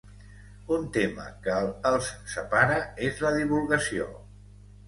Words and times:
Un 0.77 0.87
tema 0.95 1.25
que 1.43 1.59
els 1.91 2.09
separa 2.33 2.81
és 3.11 3.23
la 3.27 3.33
divulgació. 3.39 4.13